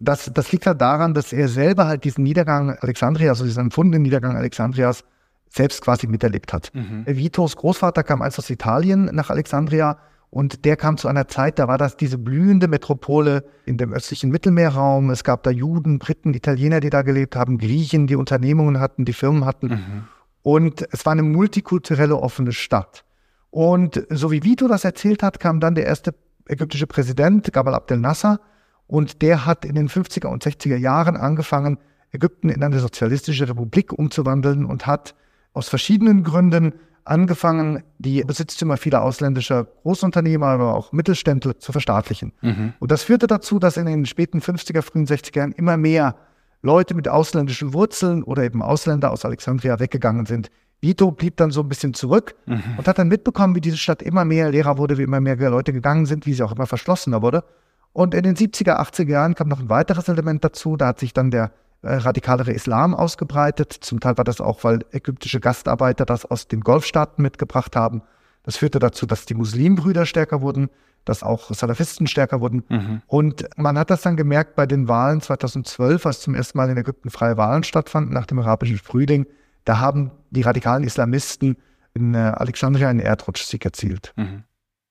Das, 0.00 0.30
das 0.32 0.52
liegt 0.52 0.66
halt 0.66 0.80
daran, 0.80 1.14
dass 1.14 1.32
er 1.32 1.48
selber 1.48 1.86
halt 1.86 2.04
diesen 2.04 2.24
Niedergang 2.24 2.70
Alexandrias, 2.70 3.30
also 3.30 3.44
diesen 3.44 3.64
empfundenen 3.64 4.02
Niedergang 4.02 4.36
Alexandrias, 4.36 5.04
selbst 5.48 5.82
quasi 5.82 6.06
miterlebt 6.06 6.52
hat. 6.52 6.70
Mhm. 6.72 7.04
Vitos 7.06 7.56
Großvater 7.56 8.02
kam 8.02 8.22
einst 8.22 8.38
aus 8.38 8.48
Italien 8.48 9.04
nach 9.12 9.28
Alexandria 9.28 9.98
und 10.30 10.64
der 10.64 10.76
kam 10.76 10.96
zu 10.96 11.08
einer 11.08 11.28
Zeit, 11.28 11.58
da 11.58 11.68
war 11.68 11.76
das 11.76 11.98
diese 11.98 12.16
blühende 12.16 12.68
Metropole 12.68 13.44
in 13.66 13.76
dem 13.76 13.92
östlichen 13.92 14.30
Mittelmeerraum. 14.30 15.10
Es 15.10 15.24
gab 15.24 15.42
da 15.42 15.50
Juden, 15.50 15.98
Briten, 15.98 16.32
Italiener, 16.32 16.80
die 16.80 16.88
da 16.88 17.02
gelebt 17.02 17.36
haben, 17.36 17.58
Griechen, 17.58 18.06
die 18.06 18.16
Unternehmungen 18.16 18.80
hatten, 18.80 19.04
die 19.04 19.12
Firmen 19.12 19.44
hatten. 19.44 19.66
Mhm. 19.66 20.04
Und 20.42 20.86
es 20.92 21.06
war 21.06 21.12
eine 21.12 21.22
multikulturelle 21.22 22.16
offene 22.16 22.52
Stadt. 22.52 23.04
Und 23.50 24.06
so 24.10 24.30
wie 24.30 24.42
Vito 24.42 24.66
das 24.66 24.84
erzählt 24.84 25.22
hat, 25.22 25.38
kam 25.38 25.60
dann 25.60 25.74
der 25.74 25.86
erste 25.86 26.14
ägyptische 26.46 26.86
Präsident, 26.86 27.52
Gabal 27.52 27.74
Abdel 27.74 27.98
Nasser, 27.98 28.40
und 28.86 29.22
der 29.22 29.46
hat 29.46 29.64
in 29.64 29.74
den 29.74 29.88
50er 29.88 30.26
und 30.26 30.44
60er 30.44 30.76
Jahren 30.76 31.16
angefangen, 31.16 31.78
Ägypten 32.10 32.50
in 32.50 32.62
eine 32.62 32.78
sozialistische 32.78 33.48
Republik 33.48 33.92
umzuwandeln 33.92 34.66
und 34.66 34.86
hat 34.86 35.14
aus 35.54 35.68
verschiedenen 35.68 36.24
Gründen 36.24 36.74
angefangen, 37.04 37.82
die 37.98 38.22
Besitztümer 38.22 38.76
vieler 38.76 39.02
ausländischer 39.02 39.64
Großunternehmer, 39.64 40.46
aber 40.46 40.74
auch 40.74 40.92
Mittelständler 40.92 41.58
zu 41.58 41.72
verstaatlichen. 41.72 42.32
Mhm. 42.42 42.74
Und 42.78 42.90
das 42.92 43.02
führte 43.02 43.26
dazu, 43.26 43.58
dass 43.58 43.76
in 43.76 43.86
den 43.86 44.06
späten 44.06 44.40
50er, 44.40 44.82
frühen 44.82 45.06
60er 45.06 45.38
Jahren 45.38 45.52
immer 45.52 45.76
mehr 45.76 46.16
Leute 46.62 46.94
mit 46.94 47.08
ausländischen 47.08 47.74
Wurzeln 47.74 48.22
oder 48.22 48.44
eben 48.44 48.62
Ausländer 48.62 49.10
aus 49.10 49.24
Alexandria 49.24 49.80
weggegangen 49.80 50.26
sind. 50.26 50.50
Vito 50.80 51.10
blieb 51.12 51.36
dann 51.36 51.50
so 51.50 51.60
ein 51.60 51.68
bisschen 51.68 51.94
zurück 51.94 52.34
mhm. 52.46 52.62
und 52.76 52.88
hat 52.88 52.98
dann 52.98 53.08
mitbekommen, 53.08 53.54
wie 53.54 53.60
diese 53.60 53.76
Stadt 53.76 54.02
immer 54.02 54.24
mehr 54.24 54.50
leerer 54.50 54.78
wurde, 54.78 54.98
wie 54.98 55.02
immer 55.02 55.20
mehr 55.20 55.36
Leute 55.36 55.72
gegangen 55.72 56.06
sind, 56.06 56.26
wie 56.26 56.34
sie 56.34 56.42
auch 56.42 56.52
immer 56.52 56.66
verschlossener 56.66 57.22
wurde. 57.22 57.44
Und 57.92 58.14
in 58.14 58.22
den 58.22 58.36
70er, 58.36 58.80
80er 58.80 59.08
Jahren 59.08 59.34
kam 59.34 59.48
noch 59.48 59.60
ein 59.60 59.68
weiteres 59.68 60.08
Element 60.08 60.44
dazu. 60.44 60.76
Da 60.76 60.88
hat 60.88 60.98
sich 60.98 61.12
dann 61.12 61.30
der 61.30 61.52
äh, 61.82 61.94
radikalere 61.94 62.52
Islam 62.52 62.94
ausgebreitet. 62.94 63.72
Zum 63.72 64.00
Teil 64.00 64.16
war 64.16 64.24
das 64.24 64.40
auch, 64.40 64.64
weil 64.64 64.80
ägyptische 64.92 65.40
Gastarbeiter 65.40 66.04
das 66.04 66.24
aus 66.24 66.48
den 66.48 66.60
Golfstaaten 66.60 67.22
mitgebracht 67.22 67.76
haben. 67.76 68.02
Das 68.44 68.56
führte 68.56 68.78
dazu, 68.78 69.06
dass 69.06 69.26
die 69.26 69.34
Muslimbrüder 69.34 70.06
stärker 70.06 70.40
wurden, 70.40 70.68
dass 71.04 71.22
auch 71.22 71.52
Salafisten 71.52 72.06
stärker 72.06 72.40
wurden. 72.40 72.64
Mhm. 72.68 73.02
Und 73.06 73.46
man 73.56 73.78
hat 73.78 73.90
das 73.90 74.02
dann 74.02 74.16
gemerkt 74.16 74.54
bei 74.56 74.66
den 74.66 74.88
Wahlen 74.88 75.20
2012, 75.20 76.06
als 76.06 76.20
zum 76.20 76.34
ersten 76.34 76.58
Mal 76.58 76.70
in 76.70 76.76
Ägypten 76.76 77.10
freie 77.10 77.36
Wahlen 77.36 77.64
stattfanden 77.64 78.12
nach 78.12 78.26
dem 78.26 78.38
arabischen 78.38 78.78
Frühling. 78.78 79.26
Da 79.64 79.78
haben 79.78 80.10
die 80.30 80.42
radikalen 80.42 80.84
Islamisten 80.84 81.56
in 81.94 82.14
äh, 82.14 82.18
Alexandria 82.18 82.88
einen 82.88 83.00
Erdrutschsieg 83.00 83.64
erzielt. 83.64 84.12
Mhm. 84.16 84.44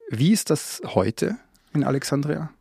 Wie 0.09 0.31
ist 0.31 0.49
das 0.49 0.81
heute 0.85 1.37
in 1.73 1.83
Alexandria? 1.83 2.51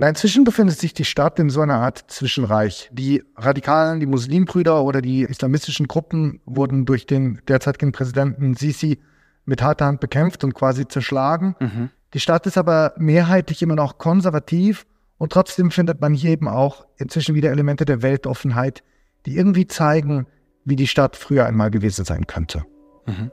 Na, 0.00 0.08
inzwischen 0.08 0.44
befindet 0.44 0.78
sich 0.78 0.94
die 0.94 1.04
Stadt 1.04 1.38
in 1.38 1.50
so 1.50 1.60
einer 1.60 1.74
Art 1.74 2.04
Zwischenreich. 2.08 2.88
Die 2.90 3.22
Radikalen, 3.36 4.00
die 4.00 4.06
Muslimbrüder 4.06 4.82
oder 4.82 5.02
die 5.02 5.22
islamistischen 5.24 5.88
Gruppen 5.88 6.40
wurden 6.46 6.86
durch 6.86 7.04
den 7.04 7.42
derzeitigen 7.48 7.92
Präsidenten 7.92 8.54
Sisi 8.54 8.98
mit 9.44 9.62
harter 9.62 9.84
Hand 9.84 10.00
bekämpft 10.00 10.42
und 10.42 10.54
quasi 10.54 10.88
zerschlagen. 10.88 11.54
Mhm. 11.60 11.90
Die 12.14 12.20
Stadt 12.20 12.46
ist 12.46 12.58
aber 12.58 12.92
mehrheitlich 12.96 13.62
immer 13.62 13.76
noch 13.76 13.98
konservativ 13.98 14.86
und 15.18 15.32
trotzdem 15.32 15.70
findet 15.70 16.00
man 16.00 16.12
hier 16.12 16.30
eben 16.30 16.48
auch 16.48 16.86
inzwischen 16.96 17.34
wieder 17.34 17.50
Elemente 17.50 17.84
der 17.84 18.02
Weltoffenheit, 18.02 18.82
die 19.26 19.36
irgendwie 19.36 19.66
zeigen, 19.66 20.26
wie 20.64 20.76
die 20.76 20.86
Stadt 20.86 21.16
früher 21.16 21.46
einmal 21.46 21.70
gewesen 21.70 22.04
sein 22.04 22.26
könnte. 22.26 22.64
Mhm. 23.06 23.30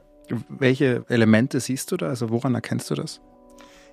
Welche 0.48 1.04
Elemente 1.08 1.58
siehst 1.60 1.90
du 1.90 1.96
da? 1.96 2.08
Also 2.08 2.30
woran 2.30 2.54
erkennst 2.54 2.90
du 2.90 2.94
das? 2.94 3.20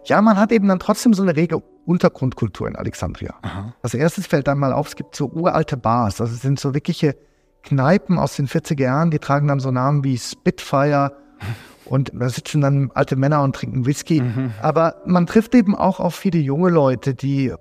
Ja, 0.04 0.22
man 0.22 0.38
hat 0.38 0.52
eben 0.52 0.68
dann 0.68 0.80
trotzdem 0.80 1.14
so 1.14 1.24
eine 1.24 1.36
rege 1.36 1.64
Untergrundkultur 1.86 2.68
in 2.68 2.76
Alexandria. 2.76 3.34
Aha. 3.42 3.74
Als 3.82 3.94
erstes 3.94 4.28
fällt 4.28 4.48
dann 4.48 4.60
mal 4.60 4.74
auf, 4.74 4.88
es 4.90 4.96
gibt 4.96 5.16
so 5.16 5.28
uralte 5.28 5.78
Bars. 5.78 6.22
Also 6.22 6.34
es 6.34 6.42
sind 6.42 6.60
so 6.60 6.74
wirkliche 6.74 7.16
Kneipen 7.64 8.20
aus 8.20 8.36
den 8.36 8.48
40er 8.48 8.82
Jahren, 8.82 9.10
die 9.10 9.20
tragen 9.20 9.48
dann 9.48 9.60
so 9.60 9.72
Namen 9.72 10.04
wie 10.04 10.18
Spitfire 10.18 11.16
und 11.86 12.12
da 12.14 12.30
sitzen 12.30 12.62
dann 12.62 12.92
alte 12.94 13.16
Männer 13.16 13.44
und 13.44 13.56
trinken 13.56 13.86
Whisky. 13.86 14.22
Mhm. 14.22 14.52
Aber 14.62 14.96
man 15.06 15.28
trifft 15.28 15.56
eben 15.56 15.76
auch 15.76 16.00
auf 16.00 16.16
viele 16.16 16.40
junge 16.40 16.70
Leute, 16.70 17.14
die 17.14 17.54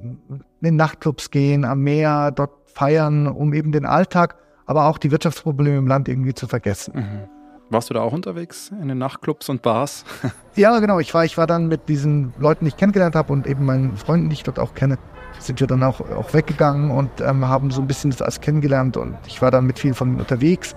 in 0.60 0.76
Nachtclubs 0.76 1.30
gehen, 1.30 1.64
am 1.64 1.80
Meer, 1.80 2.30
dort 2.30 2.52
feiern, 2.66 3.26
um 3.26 3.52
eben 3.52 3.72
den 3.72 3.86
Alltag, 3.86 4.36
aber 4.66 4.86
auch 4.86 4.98
die 4.98 5.10
Wirtschaftsprobleme 5.10 5.78
im 5.78 5.86
Land 5.86 6.08
irgendwie 6.08 6.34
zu 6.34 6.46
vergessen. 6.46 6.94
Mhm. 6.96 7.28
Warst 7.70 7.90
du 7.90 7.94
da 7.94 8.02
auch 8.02 8.12
unterwegs 8.12 8.70
in 8.80 8.88
den 8.88 8.98
Nachtclubs 8.98 9.48
und 9.48 9.62
Bars? 9.62 10.04
ja, 10.54 10.78
genau. 10.80 10.98
Ich 11.00 11.12
war, 11.14 11.24
ich 11.24 11.38
war 11.38 11.46
dann 11.46 11.66
mit 11.66 11.88
diesen 11.88 12.34
Leuten, 12.38 12.64
die 12.64 12.68
ich 12.68 12.76
kennengelernt 12.76 13.14
habe 13.14 13.32
und 13.32 13.46
eben 13.46 13.64
meinen 13.64 13.96
Freunden, 13.96 14.28
die 14.28 14.34
ich 14.34 14.42
dort 14.42 14.58
auch 14.58 14.74
kenne, 14.74 14.98
sind 15.38 15.60
wir 15.60 15.66
dann 15.66 15.82
auch, 15.82 16.00
auch 16.00 16.32
weggegangen 16.34 16.90
und 16.90 17.10
ähm, 17.20 17.48
haben 17.48 17.70
so 17.70 17.80
ein 17.80 17.86
bisschen 17.86 18.10
das 18.10 18.22
alles 18.22 18.40
kennengelernt 18.40 18.96
und 18.96 19.16
ich 19.26 19.42
war 19.42 19.50
dann 19.50 19.66
mit 19.66 19.78
vielen 19.78 19.94
von 19.94 20.10
ihnen 20.10 20.20
unterwegs. 20.20 20.76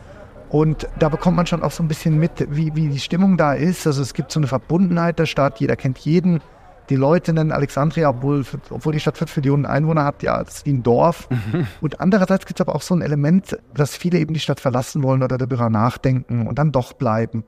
Und 0.49 0.87
da 0.99 1.09
bekommt 1.09 1.35
man 1.35 1.45
schon 1.45 1.61
auch 1.61 1.71
so 1.71 1.83
ein 1.83 1.87
bisschen 1.87 2.17
mit, 2.17 2.47
wie, 2.49 2.73
wie 2.75 2.87
die 2.87 2.99
Stimmung 2.99 3.37
da 3.37 3.53
ist. 3.53 3.85
Also 3.85 4.01
es 4.01 4.13
gibt 4.13 4.31
so 4.31 4.39
eine 4.39 4.47
Verbundenheit 4.47 5.19
der 5.19 5.25
Stadt, 5.25 5.59
jeder 5.59 5.75
kennt 5.75 5.97
jeden. 5.99 6.41
Die 6.89 6.95
Leute 6.95 7.33
nennen 7.33 7.51
Alexandria, 7.51 8.09
obwohl, 8.09 8.45
obwohl 8.69 8.93
die 8.93 9.01
Stadt 9.01 9.17
5 9.17 9.35
Millionen 9.37 9.65
Einwohner 9.65 10.05
hat, 10.05 10.23
ja, 10.23 10.41
das 10.41 10.57
ist 10.57 10.65
wie 10.65 10.71
ein 10.71 10.83
Dorf. 10.83 11.27
Mhm. 11.29 11.67
Und 11.81 11.99
andererseits 11.99 12.45
gibt 12.45 12.61
es 12.61 12.65
aber 12.65 12.75
auch 12.75 12.81
so 12.81 12.95
ein 12.95 13.01
Element, 13.01 13.57
dass 13.73 13.97
viele 13.97 14.19
eben 14.19 14.33
die 14.33 14.39
Stadt 14.39 14.61
verlassen 14.61 15.03
wollen 15.03 15.21
oder 15.21 15.37
darüber 15.37 15.69
nachdenken 15.69 16.47
und 16.47 16.57
dann 16.57 16.71
doch 16.71 16.93
bleiben. 16.93 17.43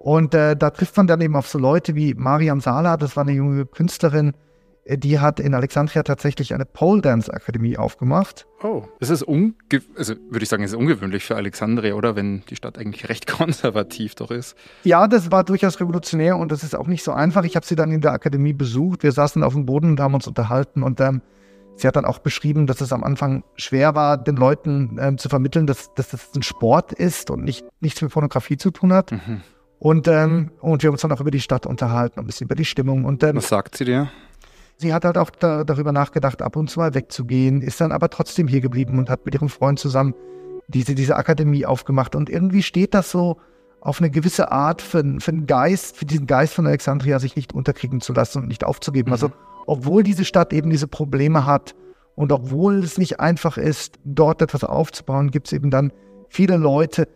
Und 0.00 0.34
äh, 0.34 0.56
da 0.56 0.70
trifft 0.70 0.96
man 0.96 1.06
dann 1.06 1.20
eben 1.20 1.36
auf 1.36 1.46
so 1.46 1.60
Leute 1.60 1.94
wie 1.94 2.14
Mariam 2.14 2.60
Sala, 2.60 2.96
das 2.96 3.16
war 3.16 3.22
eine 3.22 3.32
junge 3.32 3.66
Künstlerin, 3.66 4.32
die 4.86 5.20
hat 5.20 5.38
in 5.38 5.54
Alexandria 5.54 6.02
tatsächlich 6.02 6.54
eine 6.54 6.64
Pole 6.64 7.02
Dance 7.02 7.32
Akademie 7.32 7.76
aufgemacht. 7.76 8.46
Oh, 8.62 8.84
das 8.98 9.10
ist 9.10 9.22
unge 9.22 9.54
also 9.96 10.14
würde 10.28 10.42
ich 10.42 10.48
sagen, 10.48 10.64
ist 10.64 10.74
ungewöhnlich 10.74 11.24
für 11.24 11.36
Alexandria, 11.36 11.94
oder? 11.94 12.16
Wenn 12.16 12.42
die 12.48 12.56
Stadt 12.56 12.78
eigentlich 12.78 13.08
recht 13.08 13.26
konservativ 13.26 14.14
doch 14.16 14.30
ist. 14.30 14.56
Ja, 14.84 15.06
das 15.06 15.30
war 15.30 15.44
durchaus 15.44 15.80
revolutionär 15.80 16.36
und 16.36 16.50
das 16.50 16.64
ist 16.64 16.74
auch 16.74 16.88
nicht 16.88 17.04
so 17.04 17.12
einfach. 17.12 17.44
Ich 17.44 17.54
habe 17.54 17.64
sie 17.64 17.76
dann 17.76 17.92
in 17.92 18.00
der 18.00 18.12
Akademie 18.12 18.52
besucht. 18.52 19.02
Wir 19.02 19.12
saßen 19.12 19.42
auf 19.44 19.52
dem 19.52 19.66
Boden 19.66 19.90
und 19.90 20.00
haben 20.00 20.14
uns 20.14 20.26
unterhalten 20.26 20.82
und 20.82 21.00
ähm, 21.00 21.22
sie 21.76 21.86
hat 21.86 21.94
dann 21.96 22.04
auch 22.04 22.18
beschrieben, 22.18 22.66
dass 22.66 22.80
es 22.80 22.92
am 22.92 23.04
Anfang 23.04 23.44
schwer 23.56 23.94
war, 23.94 24.18
den 24.18 24.36
Leuten 24.36 24.98
ähm, 25.00 25.18
zu 25.18 25.28
vermitteln, 25.28 25.66
dass, 25.66 25.94
dass 25.94 26.08
das 26.08 26.34
ein 26.34 26.42
Sport 26.42 26.92
ist 26.92 27.30
und 27.30 27.44
nicht, 27.44 27.64
nichts 27.80 28.02
mit 28.02 28.12
Pornografie 28.12 28.56
zu 28.56 28.72
tun 28.72 28.92
hat. 28.92 29.12
Mhm. 29.12 29.42
Und, 29.78 30.06
ähm, 30.06 30.50
und 30.60 30.82
wir 30.82 30.88
haben 30.88 30.94
uns 30.94 31.02
dann 31.02 31.12
auch 31.12 31.20
über 31.20 31.32
die 31.32 31.40
Stadt 31.40 31.66
unterhalten, 31.66 32.20
ein 32.20 32.26
bisschen 32.26 32.46
über 32.46 32.54
die 32.54 32.64
Stimmung. 32.64 33.04
Und, 33.04 33.22
ähm, 33.24 33.36
Was 33.36 33.48
sagt 33.48 33.76
sie 33.76 33.84
dir? 33.84 34.10
Sie 34.76 34.92
hat 34.92 35.04
halt 35.04 35.18
auch 35.18 35.30
da, 35.30 35.64
darüber 35.64 35.92
nachgedacht, 35.92 36.42
ab 36.42 36.56
und 36.56 36.68
zu 36.68 36.80
mal 36.80 36.94
wegzugehen, 36.94 37.62
ist 37.62 37.80
dann 37.80 37.92
aber 37.92 38.10
trotzdem 38.10 38.48
hier 38.48 38.60
geblieben 38.60 38.98
und 38.98 39.10
hat 39.10 39.24
mit 39.24 39.34
ihrem 39.34 39.48
Freund 39.48 39.78
zusammen 39.78 40.14
diese, 40.68 40.94
diese 40.94 41.16
Akademie 41.16 41.66
aufgemacht. 41.66 42.16
Und 42.16 42.30
irgendwie 42.30 42.62
steht 42.62 42.94
das 42.94 43.10
so 43.10 43.38
auf 43.80 44.00
eine 44.00 44.10
gewisse 44.10 44.50
Art 44.52 44.80
für, 44.80 45.02
für 45.18 45.30
einen 45.30 45.46
Geist, 45.46 45.96
für 45.96 46.04
diesen 46.04 46.26
Geist 46.26 46.54
von 46.54 46.66
Alexandria, 46.66 47.18
sich 47.18 47.36
nicht 47.36 47.52
unterkriegen 47.52 48.00
zu 48.00 48.12
lassen 48.12 48.38
und 48.38 48.48
nicht 48.48 48.64
aufzugeben. 48.64 49.10
Mhm. 49.10 49.12
Also, 49.12 49.32
obwohl 49.66 50.02
diese 50.02 50.24
Stadt 50.24 50.52
eben 50.52 50.70
diese 50.70 50.88
Probleme 50.88 51.46
hat 51.46 51.74
und 52.14 52.32
obwohl 52.32 52.78
es 52.78 52.98
nicht 52.98 53.20
einfach 53.20 53.56
ist, 53.56 53.98
dort 54.04 54.42
etwas 54.42 54.64
aufzubauen, 54.64 55.30
gibt 55.30 55.48
es 55.48 55.52
eben 55.52 55.70
dann 55.70 55.92
viele 56.28 56.56
Leute, 56.56 57.08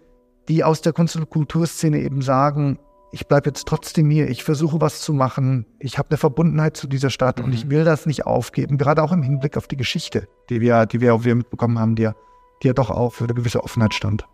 die 0.49 0.65
aus 0.65 0.81
der 0.83 0.93
Kunst- 0.93 1.17
und 1.17 1.31
Kulturszene 1.31 1.99
eben 2.01 2.23
sagen, 2.23 2.79
ich 3.13 3.27
bleibe 3.27 3.49
jetzt 3.49 3.67
trotzdem 3.67 4.11
hier, 4.11 4.29
ich 4.29 4.45
versuche 4.45 4.81
was 4.81 5.01
zu 5.01 5.13
machen, 5.13 5.67
ich 5.79 5.99
habe 5.99 6.11
eine 6.11 6.19
Verbundenheit 6.19 6.77
zu 6.77 6.87
dieser 6.87 7.11
Stadt 7.11 7.39
mhm. 7.39 7.47
und 7.47 7.53
ich 7.53 7.67
mhm. 7.67 7.71
will 7.71 7.85
das 7.85 8.07
nicht 8.07 8.27
aufgeben, 8.27 8.79
gerade 8.79 9.03
auch 9.03 9.13
im 9.13 9.23
Hinblick 9.23 9.57
auf 9.57 9.69
die 9.69 9.77
Geschichte, 9.77 10.29
die 10.51 10.61
wir, 10.61 10.87
die 10.87 11.01
wir, 11.01 11.25
wir 11.25 11.35
mitbekommen 11.35 11.79
haben, 11.79 11.95
die 11.95 12.03
ja, 12.03 12.15
die 12.63 12.69
ja 12.69 12.73
doch 12.73 12.91
auch 12.91 13.15
für 13.15 13.25
eine 13.25 13.35
gewisse 13.35 13.63
Offenheit 13.63 13.95
stand. 13.95 14.27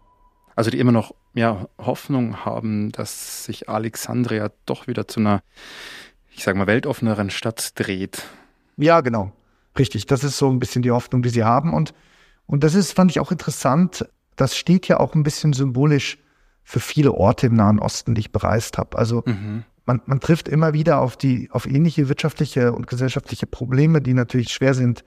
Also 0.54 0.70
die 0.70 0.78
immer 0.78 0.92
noch 0.92 1.14
ja, 1.34 1.66
Hoffnung 1.78 2.44
haben, 2.44 2.92
dass 2.92 3.44
sich 3.44 3.68
Alexandria 3.68 4.50
doch 4.66 4.86
wieder 4.86 5.08
zu 5.08 5.20
einer, 5.20 5.42
ich 6.30 6.44
sage 6.44 6.58
mal, 6.58 6.66
weltoffeneren 6.66 7.30
Stadt 7.30 7.78
dreht. 7.78 8.24
Ja, 8.76 9.00
genau. 9.00 9.32
Richtig. 9.78 10.06
Das 10.06 10.24
ist 10.24 10.36
so 10.36 10.50
ein 10.50 10.58
bisschen 10.58 10.82
die 10.82 10.90
Hoffnung, 10.90 11.22
die 11.22 11.30
sie 11.30 11.44
haben. 11.44 11.72
Und, 11.72 11.94
und 12.46 12.64
das 12.64 12.74
ist, 12.74 12.92
fand 12.92 13.10
ich 13.10 13.20
auch 13.20 13.32
interessant. 13.32 14.06
Das 14.36 14.56
steht 14.56 14.88
ja 14.88 15.00
auch 15.00 15.14
ein 15.14 15.22
bisschen 15.22 15.52
symbolisch 15.54 16.18
für 16.64 16.80
viele 16.80 17.12
Orte 17.12 17.46
im 17.46 17.54
Nahen 17.54 17.78
Osten, 17.78 18.14
die 18.14 18.20
ich 18.20 18.32
bereist 18.32 18.78
habe. 18.78 18.96
Also 18.98 19.22
mhm. 19.26 19.64
man, 19.86 20.00
man 20.06 20.20
trifft 20.20 20.48
immer 20.48 20.72
wieder 20.72 21.00
auf 21.00 21.16
die, 21.16 21.48
auf 21.50 21.66
ähnliche 21.66 22.08
wirtschaftliche 22.08 22.72
und 22.72 22.86
gesellschaftliche 22.86 23.46
Probleme, 23.46 24.00
die 24.00 24.14
natürlich 24.14 24.50
schwer 24.50 24.74
sind. 24.74 25.04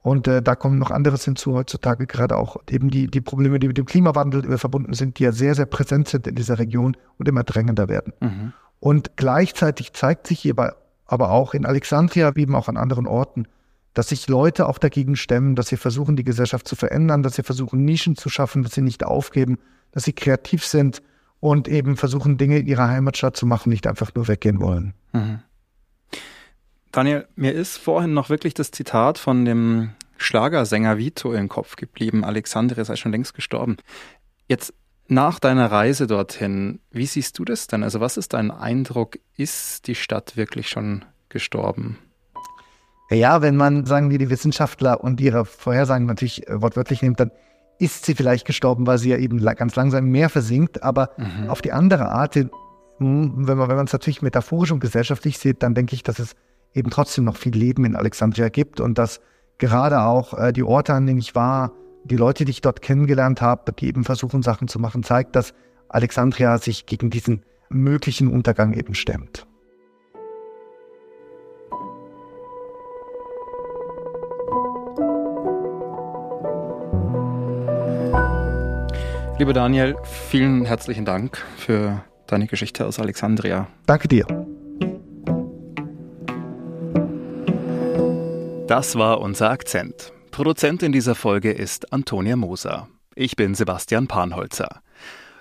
Und 0.00 0.26
äh, 0.26 0.42
da 0.42 0.56
kommen 0.56 0.78
noch 0.78 0.90
anderes 0.90 1.24
hinzu 1.24 1.54
heutzutage, 1.54 2.06
gerade 2.06 2.36
auch 2.36 2.56
eben 2.68 2.90
die, 2.90 3.06
die 3.06 3.20
Probleme, 3.20 3.58
die 3.58 3.68
mit 3.68 3.78
dem 3.78 3.86
Klimawandel 3.86 4.58
verbunden 4.58 4.94
sind, 4.94 5.18
die 5.18 5.24
ja 5.24 5.32
sehr, 5.32 5.54
sehr 5.54 5.66
präsent 5.66 6.08
sind 6.08 6.26
in 6.26 6.34
dieser 6.34 6.58
Region 6.58 6.96
und 7.18 7.28
immer 7.28 7.44
drängender 7.44 7.88
werden. 7.88 8.12
Mhm. 8.20 8.52
Und 8.80 9.16
gleichzeitig 9.16 9.92
zeigt 9.92 10.26
sich 10.26 10.40
hierbei 10.40 10.72
aber 11.12 11.30
auch 11.30 11.52
in 11.52 11.66
Alexandria, 11.66 12.34
wie 12.36 12.42
eben 12.42 12.54
auch 12.54 12.68
an 12.68 12.78
anderen 12.78 13.06
Orten, 13.06 13.46
dass 13.92 14.08
sich 14.08 14.28
Leute 14.28 14.66
auch 14.66 14.78
dagegen 14.78 15.14
stemmen, 15.14 15.54
dass 15.54 15.66
sie 15.66 15.76
versuchen, 15.76 16.16
die 16.16 16.24
Gesellschaft 16.24 16.66
zu 16.66 16.74
verändern, 16.74 17.22
dass 17.22 17.34
sie 17.34 17.42
versuchen, 17.42 17.84
Nischen 17.84 18.16
zu 18.16 18.30
schaffen, 18.30 18.62
dass 18.62 18.72
sie 18.72 18.80
nicht 18.80 19.04
aufgeben, 19.04 19.58
dass 19.92 20.04
sie 20.04 20.12
kreativ 20.12 20.64
sind 20.64 21.02
und 21.40 21.68
eben 21.68 21.96
versuchen, 21.96 22.38
Dinge 22.38 22.58
in 22.58 22.66
ihrer 22.66 22.88
Heimatstadt 22.88 23.36
zu 23.36 23.46
machen, 23.46 23.70
nicht 23.70 23.86
einfach 23.86 24.14
nur 24.14 24.28
weggehen 24.28 24.60
wollen. 24.60 24.94
Mhm. 25.12 25.40
Daniel, 26.90 27.26
mir 27.36 27.52
ist 27.52 27.78
vorhin 27.78 28.12
noch 28.12 28.28
wirklich 28.28 28.52
das 28.54 28.70
Zitat 28.70 29.16
von 29.18 29.44
dem 29.44 29.90
Schlagersänger 30.18 30.98
Vito 30.98 31.32
im 31.32 31.48
Kopf 31.48 31.76
geblieben. 31.76 32.24
Alexandre 32.24 32.84
sei 32.84 32.96
schon 32.96 33.12
längst 33.12 33.34
gestorben. 33.34 33.76
Jetzt 34.46 34.74
nach 35.08 35.38
deiner 35.38 35.70
Reise 35.70 36.06
dorthin, 36.06 36.80
wie 36.90 37.06
siehst 37.06 37.38
du 37.38 37.44
das 37.44 37.66
denn? 37.66 37.82
Also 37.82 38.00
was 38.00 38.16
ist 38.16 38.34
dein 38.34 38.50
Eindruck? 38.50 39.18
Ist 39.36 39.86
die 39.86 39.94
Stadt 39.94 40.36
wirklich 40.36 40.68
schon 40.68 41.04
gestorben? 41.28 41.98
Ja, 43.10 43.42
wenn 43.42 43.56
man, 43.56 43.84
sagen 43.84 44.10
wir, 44.10 44.18
die 44.18 44.30
Wissenschaftler 44.30 45.02
und 45.02 45.20
ihre 45.20 45.44
Vorhersagen 45.44 46.06
natürlich 46.06 46.48
äh, 46.48 46.62
wortwörtlich 46.62 47.02
nimmt, 47.02 47.20
dann 47.20 47.30
ist 47.78 48.06
sie 48.06 48.14
vielleicht 48.14 48.46
gestorben, 48.46 48.86
weil 48.86 48.98
sie 48.98 49.10
ja 49.10 49.16
eben 49.16 49.42
ganz 49.56 49.74
langsam 49.76 50.04
im 50.04 50.12
Meer 50.12 50.28
versinkt. 50.28 50.82
Aber 50.82 51.10
mhm. 51.16 51.48
auf 51.48 51.62
die 51.62 51.72
andere 51.72 52.10
Art, 52.10 52.34
hm, 52.34 52.50
wenn 52.98 53.58
man 53.58 53.68
wenn 53.68 53.76
man 53.76 53.86
es 53.86 53.92
natürlich 53.92 54.22
metaphorisch 54.22 54.70
und 54.70 54.80
gesellschaftlich 54.80 55.38
sieht, 55.38 55.62
dann 55.62 55.74
denke 55.74 55.94
ich, 55.94 56.02
dass 56.02 56.18
es 56.18 56.34
eben 56.74 56.90
trotzdem 56.90 57.24
noch 57.24 57.36
viel 57.36 57.54
Leben 57.54 57.84
in 57.84 57.96
Alexandria 57.96 58.48
gibt 58.48 58.80
und 58.80 58.98
dass 58.98 59.20
gerade 59.58 60.00
auch 60.02 60.38
äh, 60.38 60.52
die 60.52 60.62
Orte, 60.62 60.94
an 60.94 61.06
denen 61.06 61.18
ich 61.18 61.34
war, 61.34 61.72
die 62.04 62.16
Leute, 62.16 62.44
die 62.44 62.50
ich 62.50 62.60
dort 62.60 62.82
kennengelernt 62.82 63.40
habe, 63.40 63.72
die 63.72 63.86
eben 63.86 64.04
versuchen, 64.04 64.42
Sachen 64.42 64.68
zu 64.68 64.78
machen, 64.78 65.02
zeigt, 65.02 65.36
dass 65.36 65.54
Alexandria 65.88 66.58
sich 66.58 66.86
gegen 66.86 67.10
diesen 67.10 67.44
möglichen 67.68 68.28
Untergang 68.28 68.72
eben 68.72 68.94
stemmt. 68.94 69.46
Lieber 79.42 79.54
Daniel, 79.54 79.96
vielen 80.04 80.64
herzlichen 80.64 81.04
Dank 81.04 81.36
für 81.56 82.04
deine 82.28 82.46
Geschichte 82.46 82.86
aus 82.86 83.00
Alexandria. 83.00 83.66
Danke 83.86 84.06
dir. 84.06 84.24
Das 88.68 88.94
war 88.94 89.20
unser 89.20 89.50
Akzent. 89.50 90.12
Produzentin 90.30 90.92
dieser 90.92 91.16
Folge 91.16 91.50
ist 91.50 91.92
Antonia 91.92 92.36
Moser. 92.36 92.86
Ich 93.16 93.34
bin 93.34 93.56
Sebastian 93.56 94.06
Panholzer. 94.06 94.80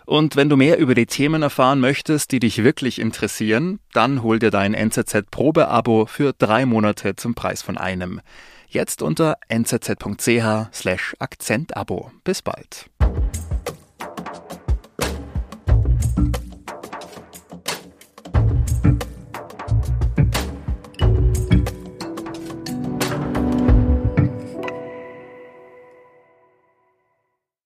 Und 0.08 0.36
wenn 0.36 0.50
du 0.50 0.58
mehr 0.58 0.80
über 0.80 0.96
die 0.96 1.06
Themen 1.06 1.44
erfahren 1.44 1.80
möchtest, 1.80 2.32
die 2.32 2.40
dich 2.40 2.64
wirklich 2.64 2.98
interessieren, 2.98 3.78
dann 3.94 4.24
hol 4.24 4.40
dir 4.40 4.50
dein 4.50 4.74
NZZ 4.74 5.30
Probeabo 5.30 6.08
für 6.08 6.34
drei 6.34 6.66
Monate 6.66 7.16
zum 7.18 7.36
Preis 7.36 7.62
von 7.62 7.78
einem. 7.78 8.20
Jetzt 8.68 9.04
unter 9.04 9.38
nzz.ch 9.48 10.74
slash 10.74 11.16
Akzentabo. 11.20 12.10
Bis 12.24 12.42
bald. 12.42 12.88